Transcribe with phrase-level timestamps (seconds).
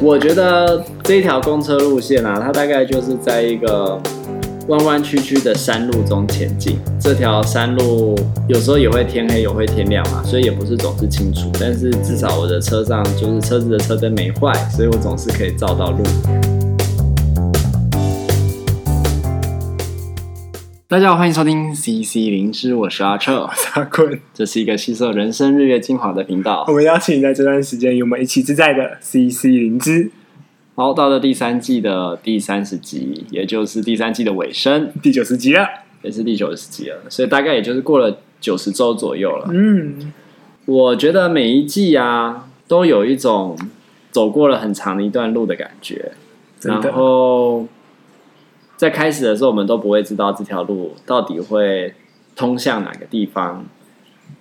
[0.00, 4.00] 我觉得这一条公车路线啊，它大概就是在一个
[4.68, 6.78] 弯弯曲曲的山路中前进。
[7.00, 8.16] 这条山路
[8.46, 11.50] 有时候也会天黑，也会天亮嘛，所以也不是总是清楚。
[11.60, 16.57] 但是至少我的车上就是车子的车灯没坏，所以我总是可以照到路。
[20.90, 26.64] 大家好，欢迎收听 CC 灵芝，我是阿彻，我是阿坤， 这是一个吸收人生日月精华的频道。
[26.66, 30.10] 我们邀请在这段时间与我们一起自在的 CC 灵芝。
[30.74, 35.68] 好，到了第三季的第三十集，也就是第三季的尾声，第九十集了，
[36.00, 39.50] 也是第九十集了，所以大概也就是过了九十周左右了。
[39.52, 40.10] 嗯，
[40.64, 43.58] 我觉得每一季啊，都有一种
[44.10, 46.12] 走过了很长的一段路的感觉，
[46.62, 47.68] 然后。
[48.78, 51.92] 在开始的时候，我们都不会知道这条路到底会
[52.36, 53.66] 通向哪个地方，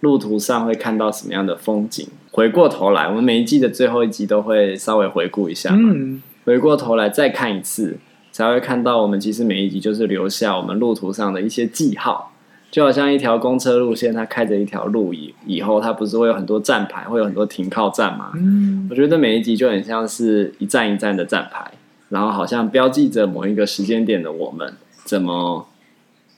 [0.02, 2.08] 路途上会看到什么样的风景。
[2.30, 5.72] 回过头来，我们每一季的最后一集都会稍微回顾一下。
[5.74, 7.98] 嗯，回过头来再看一次，
[8.32, 12.32] 才会看到我们其实每一集就是留下我们路途上的一些记号。
[12.70, 18.32] 就好像一条公车路线，它开着一条路以以后，它不是会有很多站牌，会有很多停靠站吗？
[18.36, 21.72] 嗯，我觉得每一集就很像是一站一站的站牌。
[22.10, 25.68] 然后好像标记着某一个时间点的我们，怎么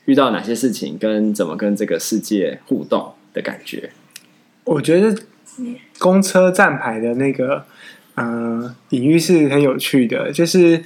[0.05, 3.91] 遇到哪些事情，跟怎么跟这个世界互动的感觉。
[4.63, 5.15] 我觉得
[5.97, 7.65] 公车站牌的那个
[8.15, 10.83] 呃隐喻是很有趣的，就是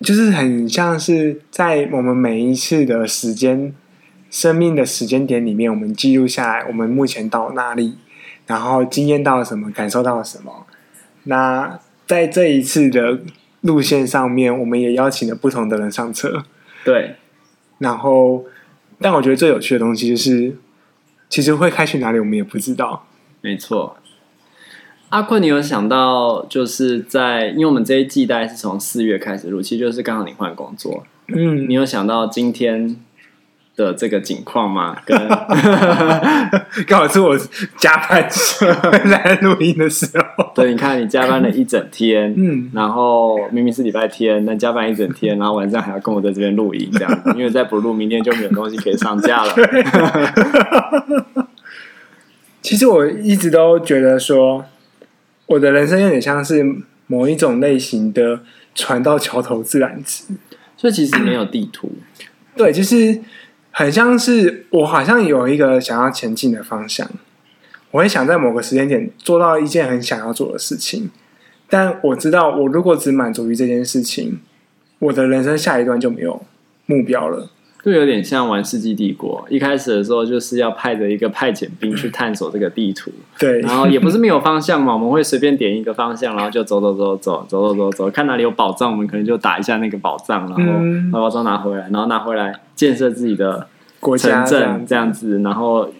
[0.00, 3.72] 就是很像是在我们每一次的时间、
[4.30, 7.96] 生命的时间点里面，我们记录下来我们目前到哪里，
[8.46, 10.66] 然后经验到了什么，感受到了什么。
[11.24, 11.78] 那
[12.12, 13.20] 在这一次的
[13.62, 16.44] 路线上面，我们也邀请了不同的人上车。
[16.84, 17.14] 对，
[17.78, 18.44] 然后，
[19.00, 20.54] 但我觉得最有趣的东西就是，
[21.30, 23.06] 其实会开去哪里，我们也不知道。
[23.40, 23.96] 没错，
[25.08, 32.94] 阿坤，你有想到，就是在因为我们这一季大概是从四月开始录，其实就是刚好你换工作，嗯，你有想到今天
[33.74, 34.96] 的这个景况吗？
[35.06, 35.16] 跟
[36.86, 37.36] 刚好是我
[37.78, 38.28] 加班
[39.04, 40.06] 来录音的时
[40.36, 40.52] 候。
[40.54, 49.54] 对，你看你加班了一整天，嗯，然后明明是礼拜天，那加班一整天，然后晚上还要跟我在这边录音，这样， 因为再不录，明天就没有东西可以上架了。
[52.60, 54.64] 其实我一直都觉得说，
[55.46, 56.62] 我的人生有点像是
[57.06, 58.40] 某一种类型的
[58.74, 60.24] 船到桥头自然直，
[60.76, 61.90] 所以其实没有地图。
[62.54, 63.20] 对，就是。
[63.72, 67.10] 很像是我好像有一个想要前进的方向，
[67.90, 71.10] 我会想在某个时间点做到一件很想要做的事情，
[71.68, 74.40] 但我知道我如果只满足于这件事情，
[74.98, 76.44] 我的人生下一段就没有
[76.86, 77.50] 目标了。
[77.84, 83.10] 就有点像玩《世纪帝国》，一开始的时候就是要派着一个派遣兵去探索这个地图，
[83.40, 90.72] 对，然后也不是没有方向嘛，我们会随便点一个方向，然后就走走走走走走走走，看哪里有宝藏，我们可能就打一下那个宝藏，然后
[91.12, 93.66] 把宝藏拿回来，然后拿回来建设自己的
[93.98, 94.60] 国家这
[94.94, 95.92] 样子，然后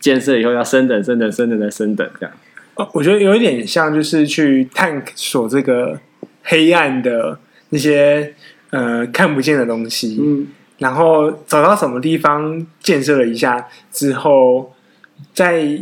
[0.00, 2.34] 建设以后要升等升等升等再升等这样。
[2.76, 6.00] 哦，我觉得有一点像就是去探索这个
[6.44, 7.38] 黑暗的
[7.68, 8.32] 那些
[8.70, 10.46] 呃看不见的东西，嗯。
[10.78, 14.74] 然后找到什么地方建设了一下之后，
[15.32, 15.80] 在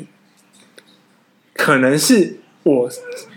[1.53, 2.88] 可能是我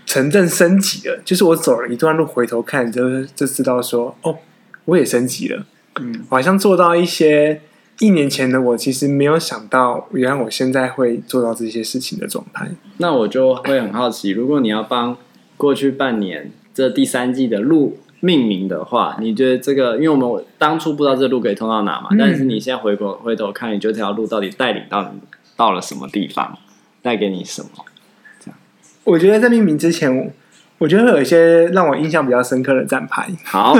[0.06, 4.38] 城镇升级了，就是我走了一段路，回头看就就知道说，哦，
[4.84, 5.66] 我也升级了。
[6.00, 7.60] 嗯，好像做到一些
[7.98, 12.68] 一年前的我其实没有想到，原来我现在会做到这些事情的状态。
[12.98, 15.16] 那我就会很好奇，如果你要帮
[15.56, 17.98] 过去半年这第三季的路。
[18.20, 19.94] 命名的话，你觉得这个？
[19.96, 25.20] 因为我们当初不知道这路可以通到哪嘛，嗯、但是你现在回头回头看，你觉得这条路到底带领到你
[25.56, 26.58] 到了什么地方，
[27.00, 27.68] 带给你什么？
[28.40, 28.58] 这样，
[29.04, 30.32] 我觉得在命名之前，
[30.78, 33.28] 我觉得会有一些让我印象比较深刻的站牌。
[33.44, 33.76] 好，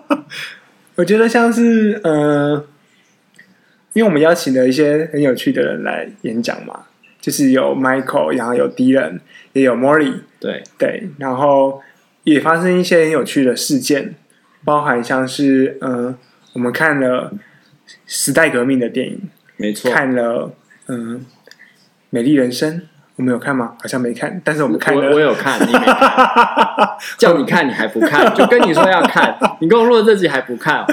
[0.96, 2.62] 我觉得像是呃，
[3.94, 6.80] 因为我们邀请了一些很有趣的人来演讲嘛，
[7.22, 9.20] 就是有 Michael，然后有 Dylan，
[9.54, 11.80] 也有 Molly，对对，然后。
[12.26, 14.16] 也发生一些很有趣的事件，
[14.64, 16.18] 包含像是嗯、呃，
[16.54, 17.32] 我们看了
[18.04, 19.20] 时代革命的电影，
[19.56, 20.52] 没错，看了
[20.86, 21.20] 嗯、呃，
[22.10, 22.82] 美丽人生。
[23.16, 23.72] 我们有看吗？
[23.80, 25.00] 好像没看，但是我们看了。
[25.08, 25.96] 我，我有看，你没看？
[27.16, 28.32] 叫你看你还不看？
[28.34, 30.86] 就跟你说要看，你跟我录的这集还不看，哦，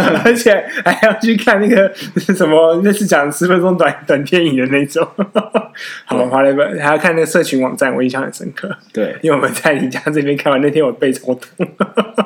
[0.24, 1.92] 而且还要去看那个
[2.34, 5.06] 什么，那是讲十分钟短短电影的那种。
[6.06, 8.68] 好，华莱本还要看那个社群网站，我印象很深刻。
[8.92, 11.68] 对，因为我们在你家这边看完那天，我背超痛。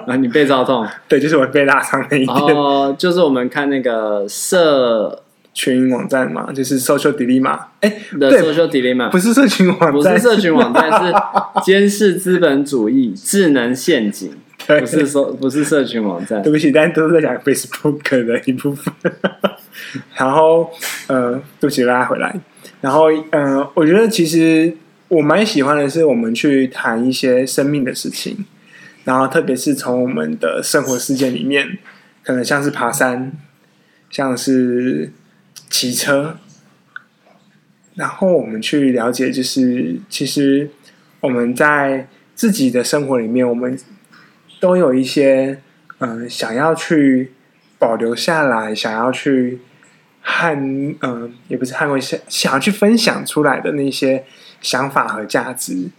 [0.06, 0.86] 啊，你背超痛？
[1.08, 2.56] 对，就是我背拉伤那一天。
[2.56, 5.22] 哦，就是我们看那个社。
[5.54, 7.58] 群网站嘛，就是 social dilemma。
[7.80, 11.12] 哎，The social dilemma 不是社群网站，不是社群网站，是
[11.64, 14.32] 监视资本主义智能陷阱。
[14.64, 16.40] 不是说不是社群网站。
[16.40, 18.94] 对不起，但都是在讲 Facebook 的一部分。
[20.14, 20.70] 然后，
[21.08, 22.32] 呃，对不起，拉回来。
[22.80, 24.72] 然后，呃，我觉得其实
[25.08, 28.44] 我蛮喜欢的是，我们去谈一些生命的事情，
[29.02, 31.78] 然后特别是从我们的生活事件里面，
[32.22, 33.32] 可能像是爬山，
[34.10, 35.10] 像是
[35.72, 36.36] 骑车，
[37.96, 40.70] 然后我们去了解，就是其实
[41.20, 43.76] 我们在自己的生活里面，我们
[44.60, 45.60] 都有一些
[45.98, 47.32] 嗯、想要去
[47.78, 49.58] 保留下来，想要去。
[50.24, 54.24] 捍，嗯、也不是捍卫，想想要去分享出来的那些
[54.60, 55.90] 想法和价值。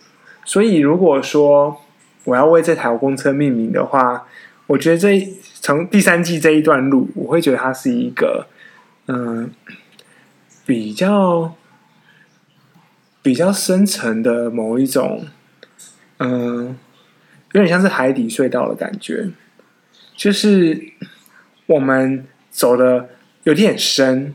[0.46, 1.82] 所以，如果说
[2.24, 4.26] 我要为这台公车命名的话，
[4.68, 5.28] 我觉得这
[5.60, 8.48] 从第三季这一段路，我会觉得它是一个，
[9.08, 9.52] 嗯、
[10.66, 11.56] 比较
[13.22, 15.26] 比较深层的某一种，
[16.20, 16.78] 嗯、
[17.54, 19.30] 有点像是海底隧道的感觉，
[20.16, 20.92] 就是
[21.68, 23.10] 我们走的。
[23.46, 24.34] 有点深，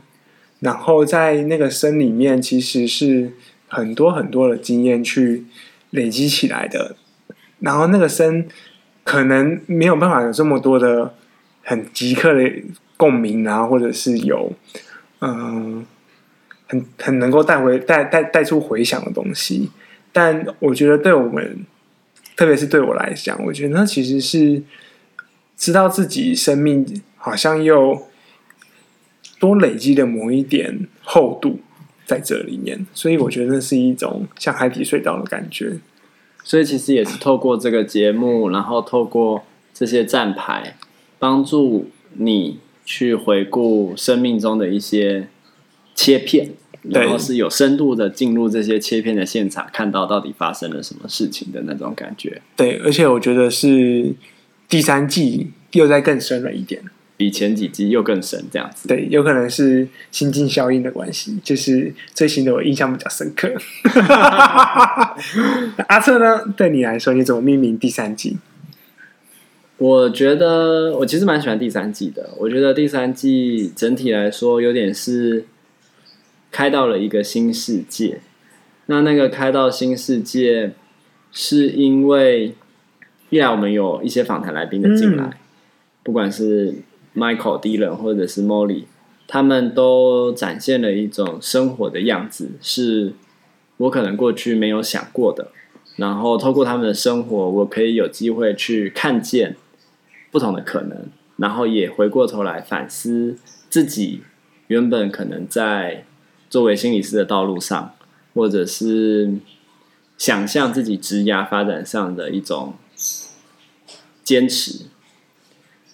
[0.59, 3.33] 然后在那个深里面，其实是
[3.67, 5.45] 很多很多的经验去
[5.89, 6.95] 累积起来的。
[7.59, 8.47] 然后那个深
[9.03, 11.15] 可能没有办法有这么多的
[11.63, 12.51] 很即刻的
[12.99, 14.51] 共鸣啊，或者是有
[15.21, 15.85] 嗯、
[16.67, 19.71] 很很能够带回带带带出回响的东西。
[20.11, 21.65] 但我觉得对我们，
[22.35, 24.61] 特别是对我来讲，我觉得那其实是
[25.55, 28.05] 知道自己生命好像又。
[29.39, 31.61] 多累积的某一点厚度
[32.05, 35.77] 在这里面，所以我觉得那是一种像海底隧道的感觉。
[36.43, 40.75] 所以其实也是透过这个节目，然后透过这些站牌，
[41.17, 42.59] 帮助你
[42.89, 45.27] 去回顾生命中的一些
[45.93, 46.49] 切片，
[46.81, 52.41] 然后是有深度的进入这些切片的现场，看到到底发生了什么事情的那种感觉。
[52.55, 54.11] 对，而且我觉得是
[54.67, 56.81] 第三季又再更深了一点。
[57.15, 58.87] 比前几集又更深，这样子。
[58.87, 63.53] 对，有可能是心境效应的关系，就是最新的我印象比较深刻。
[65.89, 66.41] 阿策呢？
[66.57, 68.37] 对你来说，你怎么命名第三季？
[69.79, 72.29] 我觉得我其实蛮喜欢第三季的。
[72.37, 75.45] 我觉得第三季整体来说，有点是
[76.51, 78.21] 开到了一个新世界。
[78.85, 80.73] 那那个开到新世界，
[81.31, 82.53] 是因为
[83.29, 85.33] 一来我们有一些访谈来宾的进来，嗯、
[86.03, 86.75] 不管是。
[87.15, 88.83] Michael、Dylan 或者是 Molly，
[89.27, 93.13] 他们都展现了一种生活的样子，是
[93.77, 95.51] 我可能过去没有想过的。
[95.97, 99.55] 然后透过他们的生活，我可以有机会去看见
[100.31, 103.37] 不同的可能，然后也回过头来反思
[103.69, 104.23] 自己
[104.67, 106.03] 原本可能在
[106.49, 107.93] 作为心理师的道路上，
[108.33, 109.33] 或者是
[110.17, 112.75] 想象自己职涯发展上的一种
[114.23, 114.85] 坚持。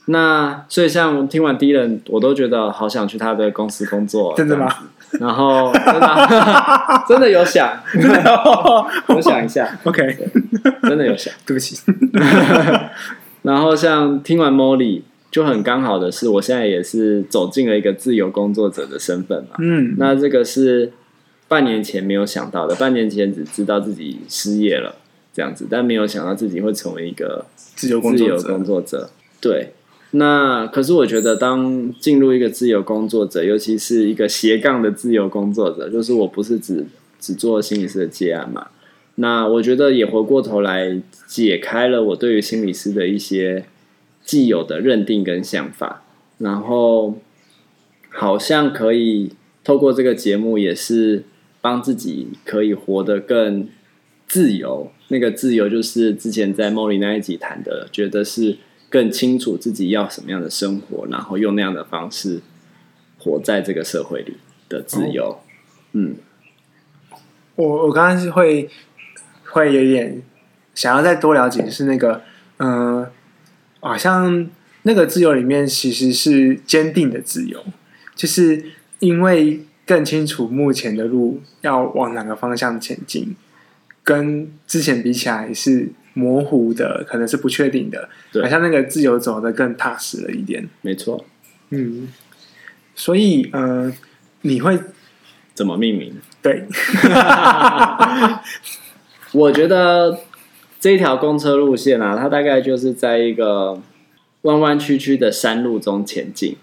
[0.08, 4.72] 那所以像听完 Dylan，我都觉得好想去他的公司工作，真的吗？
[5.20, 7.82] 然后真的真的有想，
[9.08, 10.30] 我想一下，OK，
[10.84, 11.78] 真的有想， 对不起。
[13.46, 19.56] 然后像听完 Molly，就很刚好的是，我现在也是走进了一个自由工作者的身份嘛。
[19.60, 20.92] 嗯，那这个是
[21.48, 24.96] 半年前没有想到的，半年前只知道自己失业了
[25.34, 28.18] 这样子，但没有想到自己会成为一个自由工
[28.64, 29.70] 作者，对。
[30.12, 36.86] 那可是我觉得，当进入一个自由工作者，尤其是一个斜杠的自由工作者，就是我不是只
[37.20, 38.66] 只做心理师的接案嘛。
[39.16, 43.66] 那我觉得也回过头来解开了我对于心理师的一些
[44.24, 46.04] 既有的认定跟想法，
[46.38, 47.20] 然后
[48.10, 51.24] 好像可以透过这个节目，也是
[51.62, 53.68] 帮自己可以活得更
[54.28, 54.92] 自由。
[55.08, 58.58] 那个自由就是之前在 Molly 那一集谈的，觉得是。
[58.88, 62.40] 更清楚自己要什么样的生活，然后用那样的方式
[63.18, 64.38] 活在这个社会里
[64.70, 65.32] 的自由。
[65.32, 65.40] 哦、
[65.92, 66.16] 嗯，
[67.56, 68.70] 我我刚刚是会
[69.56, 70.22] 会有点
[70.74, 72.22] 想要再多了解，就是那个
[72.58, 73.12] 嗯、呃，
[73.80, 74.50] 好像
[74.84, 77.64] 那个自由里面其实是坚定的自由，
[78.14, 78.66] 就是
[79.00, 83.34] 因为更清楚目前的路要往哪个方向前进，
[84.04, 85.90] 跟之前比起来是。
[86.18, 90.66] 模糊的，可能是不确定的，对，好像那个自由走得更踏实了一点。
[90.82, 91.26] 没错，
[91.72, 92.08] 嗯，
[92.96, 93.92] 所以呃，
[94.44, 94.80] 你会
[95.54, 96.16] 怎么命名？
[96.42, 96.64] 对，
[99.36, 100.18] 我觉得
[100.80, 103.78] 这一条公车路线啊，它大概就是在一个
[104.44, 106.56] 弯弯曲曲的山路中前进，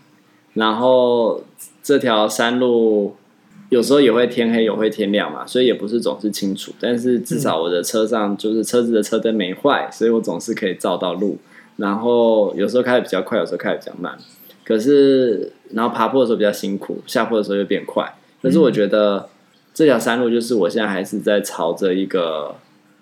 [0.55, 1.45] 然后
[1.83, 3.15] 这条山路
[3.69, 6.73] 有时候也会天黑，也会天亮嘛，所以也不是总是清楚。
[6.81, 11.37] 但是至少我的车上就是车子的车灯没坏，所以我总是可以照到路。
[11.77, 14.17] 然后有时候开的比较快，有时候开的比较慢。
[14.65, 18.15] 可是然后爬坡的时候比较辛苦，下坡的时候又变快。
[18.41, 19.29] 可是我觉得
[19.75, 22.57] 这条山路就是我现在还是在朝着一个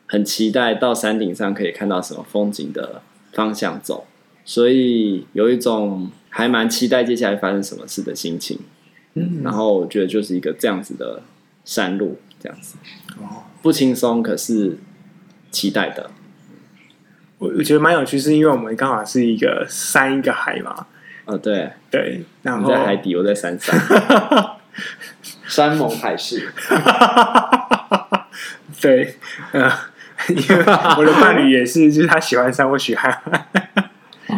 [0.06, 4.06] 很期待到山顶上可以看到什么风景的方向走，
[4.44, 6.10] 所以有一种。
[6.32, 8.56] 还蛮期待接下来发生什么事的心情，
[9.14, 11.24] 嗯，然后我觉得就是一个这样子的
[11.64, 12.76] 山路，这样子，
[13.20, 14.78] 哦，不轻松，可是
[15.50, 16.08] 期待的。
[17.38, 20.86] 我我觉得蛮有趣，是因为我们刚好是一个山一个海嘛，
[21.24, 23.76] 哦，对对，然后你在海底，我在山上，
[25.50, 26.48] 山盟海誓，
[28.80, 29.16] 对，
[29.52, 29.70] 嗯，
[30.28, 30.64] 因为
[30.96, 33.46] 我的伴侣也是，就是他喜欢山，我喜欢海，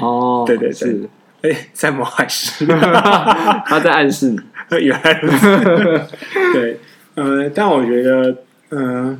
[0.00, 0.74] 哦， 对对对。
[0.74, 1.08] 是
[1.42, 2.64] 哎，山盟海誓，
[3.66, 4.40] 他在暗示你。
[4.80, 6.08] 原来如此。
[6.52, 6.78] 对，
[7.16, 9.18] 呃，但我觉得，嗯、呃，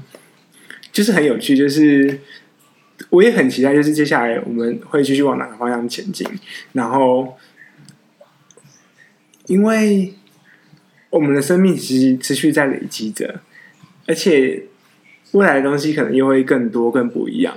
[0.92, 2.20] 就是很有趣，就是
[3.10, 6.24] 我也很期待，就是接下来我们会继续往哪个方向前进。
[6.74, 7.36] 然后，
[9.46, 10.14] 因为
[11.12, 13.40] 我们的生命其实持续在累积着，
[14.08, 14.64] 而且
[15.30, 17.56] 未来的东西可能又会更多、更不一样。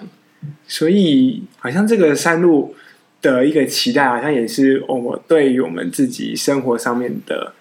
[0.68, 2.76] 所以，好像这个山路。
[3.22, 7.56] 的一个期待，好像也是我们对于我们自己生活上面的，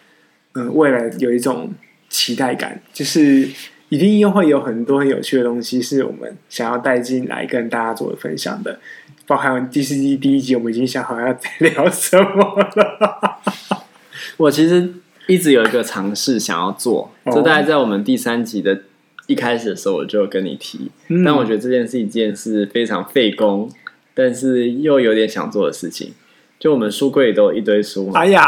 [0.53, 1.73] 嗯，未来有一种
[2.11, 3.49] 期待感，就是
[3.89, 8.79] 一定又会有很多很有趣的东西，是我们想要带进来跟大家做分享的。
[9.27, 13.41] 包含第四季第一集，我们已经想好要聊什么了。
[14.37, 14.93] 我其实
[15.26, 18.83] 一直有一个尝试想要做，这大概在我们第三集的
[19.26, 23.71] 一开始的时候，我就跟你提，嗯，但我觉得这件事一件是非常费工。
[24.16, 26.12] 但是又有点想做的事情，
[26.61, 28.21] 就我们书柜里都有一堆书嘛。
[28.21, 28.47] 哎呀，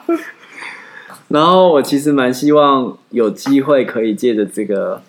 [1.28, 5.02] 然后我其实蛮希望有机会可以借着这个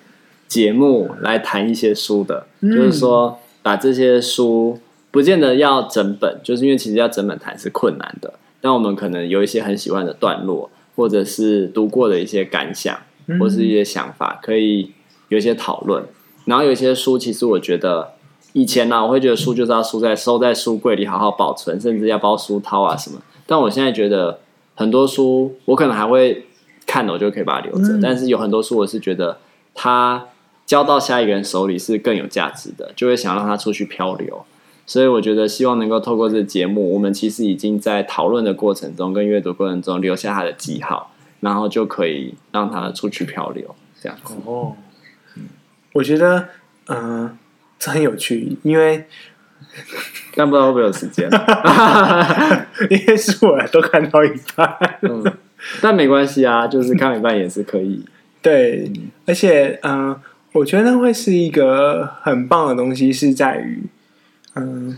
[0.50, 4.78] 节目来谈一些书的，嗯、就是说把这些书
[5.10, 8.34] 不见得要整本，就是因为其实要整本谈是困难的。
[8.66, 12.98] 但我们可能有一些很喜欢的段落，或者是读过的一些感想，
[13.40, 14.92] 或是一些想法，可以
[15.30, 16.04] 有一些讨论。
[16.46, 18.14] 然后有一些书，其实我觉得。
[18.58, 23.22] 以前呢、啊，我会觉得书就是要书在收在书柜里好好保存，甚至要包书套啊什么。
[23.46, 24.40] 但我现在觉得
[24.76, 26.46] 很多书，我可能还会
[26.86, 27.92] 看了，我就可以把它留着。
[27.96, 29.40] 嗯、但是有很多书，我是觉得
[29.74, 30.30] 它
[30.66, 34.46] 交到下一个人手里是更有价值的，就会想让它出去漂流。
[34.86, 43.76] 所以我觉得希望能够透过这个节目，我们其实已经在讨论的过程中跟阅读过程中留下它的记号，然后就可以让它出去漂流。
[44.02, 44.76] 这样子哦，
[45.94, 46.50] 我觉得
[46.88, 46.98] 嗯。
[47.26, 47.38] 呃
[47.78, 49.06] 这很有趣，因为
[50.34, 51.30] 但不知道会不会有时间，
[52.90, 55.22] 因为是我都看到一半，嗯，
[55.82, 58.04] 但没关系啊，就是看一半也是可以。
[58.42, 58.90] 对，
[59.26, 60.22] 而且嗯、呃，
[60.54, 63.84] 我觉得会是一个很棒的东西，是在于
[64.56, 64.98] 嗯、呃，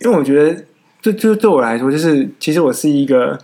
[0.00, 0.64] 因为我觉得
[1.00, 3.38] 这就对我来说，就是其实我是一个。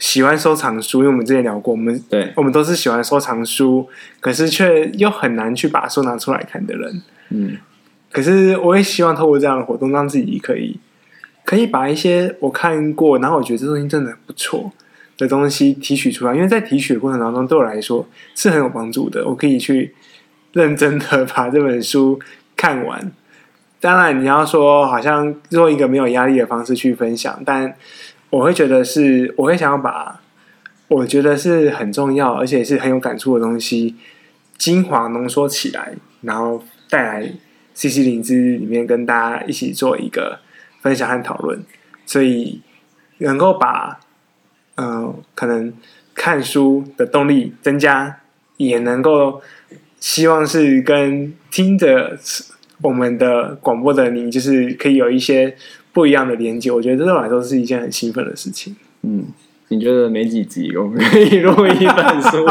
[0.00, 3.86] 喜欢收藏书，因为我们之前聊过，我们对，我们都是喜欢收藏书，
[4.18, 7.02] 可是却又很难去把书拿出来看的人。
[7.28, 7.58] 嗯，
[8.10, 10.80] 可是我也希望透过这样的活动，让自己可以
[11.44, 14.72] 可以把一些我看过，然后我觉得这东西真的不错
[15.18, 19.28] 的东西提取出来，因为在提取的过程当中，对我来说是很有帮助的。
[19.28, 19.94] 我可以去
[20.54, 22.18] 认真的把这本书
[22.56, 23.12] 看完。
[23.80, 27.74] 当然，你要说好像用一个没有压力的方式去分享，但。
[28.32, 30.20] 我会觉得是，我会想要把
[30.86, 33.96] 我觉得是很重要，而且是很有感触的东西
[34.56, 37.32] 精华浓缩起来，然后带来
[37.74, 40.38] CC 灵芝里面跟大家一起做一个
[40.80, 41.60] 分享和讨论，
[42.06, 42.60] 所以
[43.18, 43.98] 能够把
[44.76, 45.72] 嗯、可能
[46.14, 48.20] 看书的动力增加，
[48.58, 49.42] 也能够
[49.98, 52.16] 希望是跟听着
[52.82, 55.56] 我们的广播的你，就是可以有一些。
[55.92, 58.76] 不一样的连接，我觉得这对我来说是一件很兴奋的事情。
[59.02, 59.24] 嗯，
[59.70, 62.46] 你觉得没几集我们可以录一本书？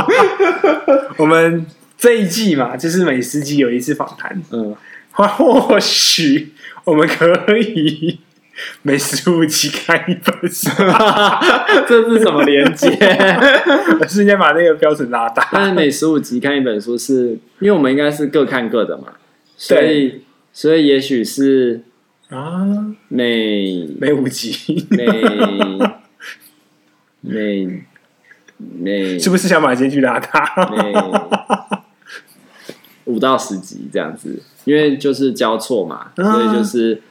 [1.15, 1.65] 我们
[1.97, 4.43] 这一季嘛，就是每十集有一次访谈。
[4.51, 4.75] 嗯，
[5.11, 6.51] 或许
[6.83, 8.19] 我们可以
[8.81, 10.69] 每十五集看一本书。
[11.87, 12.89] 这是什么连接？
[14.01, 15.47] 我是先把那个标准拉大。
[15.53, 19.13] 但是每十五集看一本书是，是因为我们应该是各看各的嘛，
[19.59, 20.21] 所以
[20.53, 21.83] 所以也许是。
[22.29, 25.07] 啊，每每五集，每
[27.21, 27.83] 每
[28.55, 30.69] 每是不是想把间距拉大？
[30.69, 30.93] 每
[33.05, 37.01] 五到十集这样子，因为就是交错嘛，所以就是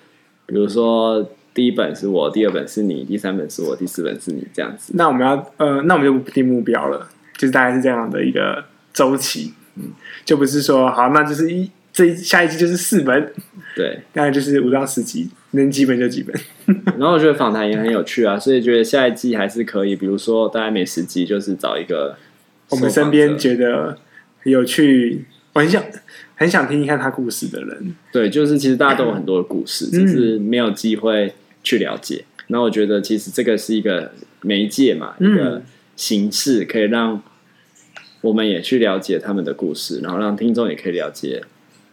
[0.47, 4.93] 比如说第一本是我，第二本是你，第三本是我，第四本是你，这样子。
[4.95, 9.91] 那我们要呃，那我们就不定目标了，就是大概是这样的一个周期，嗯，
[10.25, 13.33] 就不是说好，那就是一这一下一季就是四本，
[13.75, 16.35] 对，大概就是五到十集，能几本就几本。
[16.97, 22.17] 然后我觉得访谈也很有趣啊，所以觉得下一季还是可以，比如说大概每十集就是找一个
[22.69, 23.99] 我们身边觉得
[24.43, 25.25] 很有趣，
[25.55, 25.83] 我很想。
[26.41, 32.25] 很想听一看他故事的人，对，就是其实大家都有很多的故事，只是没有机会去了解。
[32.47, 34.13] 那、嗯、我觉得其实这个是一个
[34.43, 35.61] 媒介嘛，嗯、一个
[35.97, 37.21] 形式，可以让
[38.21, 41.43] 我们也去了解他们的故事，然后让听众也可以了解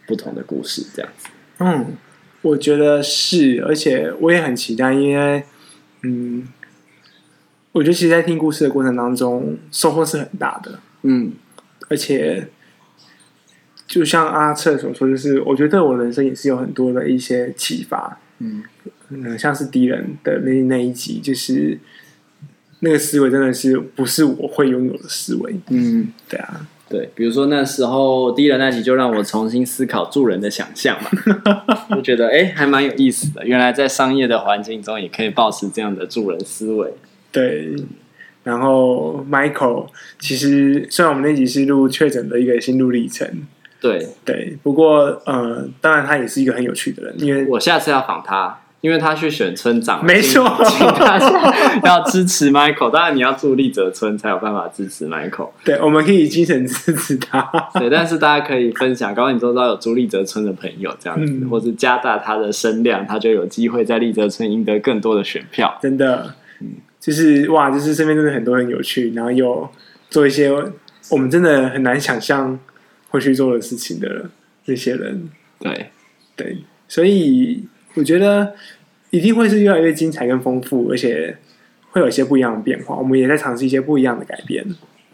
[0.06, 1.28] 不同的故事，这样子。
[1.58, 1.96] 嗯，
[2.42, 5.44] 我觉得是，而且我也很期待，因为
[6.02, 6.46] 嗯，
[7.72, 10.78] 我觉得其实，在听故事的过程当中，收获是很大的。
[11.02, 11.32] 嗯，
[11.88, 12.48] 而且。
[13.88, 18.18] 就像阿策所说，就是我觉得我人生也是有很多的一些启发。
[18.40, 18.64] 嗯，
[19.10, 21.78] 嗯，像是敌人的那那一集，就是
[22.80, 25.54] 那个思维真的是不是我会拥有的思维。
[25.68, 31.10] 嗯，对啊，对，比如说那时候敌人那集就让我重新思考助人的想象嘛，
[31.96, 33.44] 就觉得哎、欸，还蛮有意思的。
[33.44, 36.92] 原来在商业的环境中也可以保持这样的助人思维。
[37.32, 37.74] 对，
[38.44, 39.88] 然后 Michael
[40.20, 43.28] 其实虽然我们那集是录确诊的一个心路历程。
[43.78, 50.44] 对对，不过呃，当然他也是一个很有趣的人，因为我下次要访他，因为他去选村长，没错，
[51.82, 55.50] 要支持 Michael，当然你要住立泽村才有办法支持 Michael。
[55.64, 57.42] 对，我们可以精神支持他。
[57.74, 65.76] 对，但是大家可以分享，刚刚你都知道有住立泽村的朋友这样子，嗯、或是加大他的声量，他就有机会在立泽村赢得更多的选票。
[65.82, 69.68] 真的，嗯，就是哇，就是身边真的很多很有趣，然后又
[70.08, 70.48] 做一些
[71.10, 72.58] 我们真的很难想象。
[73.08, 74.28] 会去做的事情的
[74.66, 75.90] 那些人，对
[76.34, 77.64] 对，所以
[77.94, 78.52] 我觉得
[79.16, 81.38] 一定会是越来越精彩跟丰富，而且
[81.90, 82.96] 会有一些不一样的变化。
[82.96, 84.62] 我们也在尝试一些不一样的改变，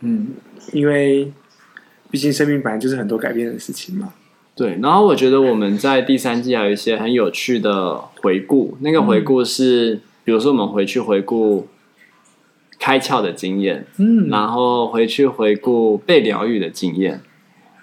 [0.01, 0.31] 嗯，
[0.73, 1.31] 因为
[2.11, 4.13] 毕竟生命本来就是很多改变的事情嘛。
[4.57, 11.69] 对，然后我觉得我们在第三季还有一些很有趣的回顾，那个回顾是，嗯、比如说我们回去回顾
[12.79, 17.21] 开窍的经验，嗯，然后回去回顾被疗愈的经验。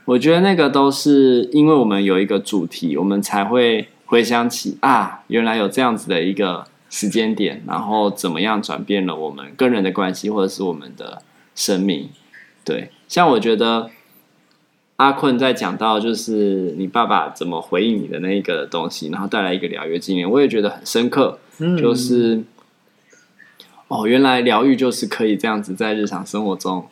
[0.05, 11.21] 我觉得那个都是因为我们有一个主题，我们才会回想起啊，原来有这样子的一个时间点，然后怎么样转变了我们跟人的关系，或者是我们的
[11.53, 12.09] 生命。
[12.65, 13.91] 对，像我觉得
[14.95, 21.37] 阿坤在讲到就是你爸爸怎么回应你的那一个东西，然后带来一个疗愈经验，我也觉得很深刻。
[21.59, 22.41] 嗯，就是
[23.89, 26.87] 哦，原来疗愈就是可以这样子在日常生活中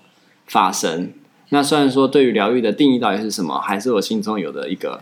[0.45, 1.11] 发生。
[1.49, 5.01] 那虽然说对于疗愈的定义到底是什么，还是我心中有的一个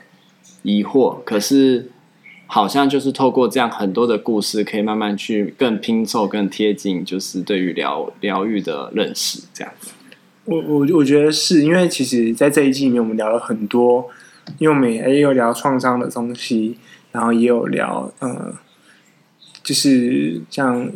[0.61, 1.91] 疑惑，可是
[2.47, 9.91] 好像就是透过这样很多的故事，可以慢慢去更拼凑、更贴近，就是对于疗疗愈的认识这样子。
[10.45, 14.09] 我我我觉得是因为其实，在这一季里面，我们聊了很多，
[14.57, 16.77] 因为我们也有聊创伤的东西，
[17.11, 18.53] 然后也有聊呃，
[19.63, 20.89] 就是像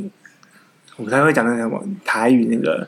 [0.98, 2.88] 我不太会讲那什么台语那个。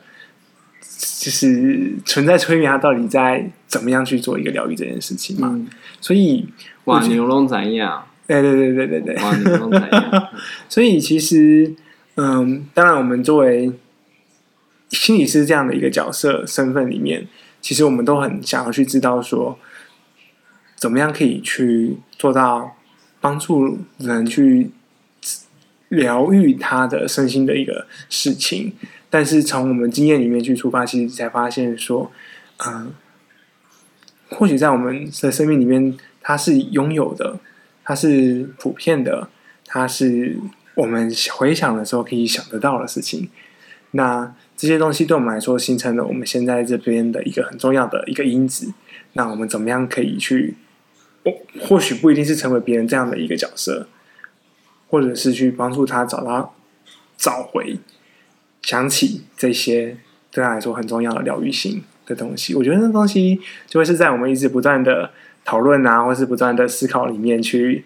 [1.18, 5.50] 就是存在催眠，他到底在怎么样去做一个疗愈这件事情嘛？
[5.52, 5.68] 嗯、
[6.00, 6.46] 所以
[6.84, 8.04] 哇，牛龙怎样？
[8.26, 9.16] 对对对对对对？
[10.68, 11.74] 所以其实，
[12.16, 13.72] 嗯，当然，我们作为
[14.90, 17.26] 心理师这样的一个角色身份里面，
[17.60, 19.58] 其实我们都很想要去知道说，
[20.76, 22.76] 怎么样可以去做到
[23.20, 24.70] 帮助人去
[25.88, 28.72] 疗愈他的身心的一个事情。
[29.10, 32.10] 但是从我们经验里面去出发，其实才发现说，
[32.66, 32.92] 嗯，
[34.30, 37.38] 或许在我们的生命里面，它是拥有的，
[37.84, 39.28] 它是普遍的，
[39.66, 40.36] 它是
[40.74, 43.28] 我们回想的时候可以想得到的事情。
[43.92, 48.72] 那这些东西对我们来说，形成了我们现在这边的一个很重要的一个因子。
[49.12, 50.54] 那我们怎么样可以去？
[51.60, 53.86] 或许不一定是成为别人这样的一个角色，
[54.88, 56.54] 或者是去帮助他找到
[57.16, 57.78] 找回。
[58.62, 59.98] 想起这些
[60.30, 65.10] 对他来说很重要的疗愈性的东西，我觉得那东西就会是在我们一直不断的
[65.44, 67.84] 讨论啊，或是不断的思考里面去，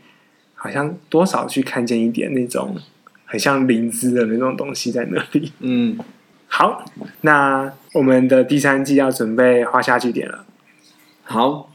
[0.54, 2.76] 好像多少去看见一点那种
[3.24, 5.52] 很像灵芝的那种东西在那里。
[5.60, 5.98] 嗯，
[6.48, 6.84] 好，
[7.22, 10.44] 那我们的第三季要准备画下句点了。
[11.24, 11.70] 好，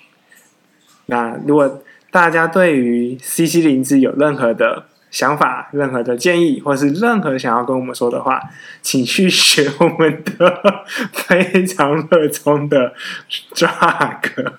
[1.07, 8.41] 那如果大家对于 CC 灵芝有任何的想法、任何的建议，或是任何想要跟我们说的话，
[8.81, 12.93] 请去学我们的非常热衷的
[13.53, 14.51] Drug，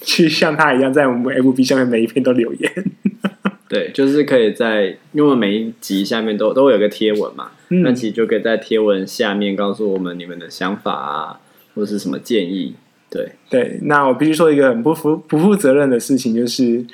[0.00, 2.72] 去像他一样，在我们 FB 下面每一篇都留言。
[3.68, 11.40] 对，就是可以在，因为每一集下面都都会有个贴文嘛，嗯、那其实就可以在贴文下面告诉我们你们的想法啊，
[11.74, 12.74] 或是什么建议。
[13.10, 16.84] 对对，那我必须说一个很不负不负责任的事情，就是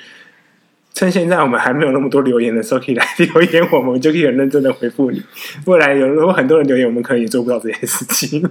[0.99, 5.23] 趁现在我们还没有那么多留言的时候，可以来留言，我们就可以很认真的回复你。
[5.65, 8.43] 未来有如果很多人留言，我们可能也做不到这件事情。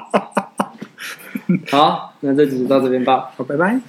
[1.72, 3.80] 好，那这集就到这边吧，好，拜拜。